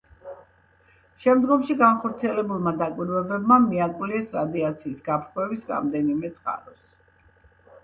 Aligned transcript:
შემდგომში 1.25 1.75
განხორციელებულმა 1.81 2.73
დაკვირვებებმა 2.79 3.59
მიაკვლიეს 3.67 4.35
რადიაციის 4.39 5.07
გაფრქვევის 5.11 5.71
რამდენიმე 5.75 6.35
წყაროს. 6.41 6.85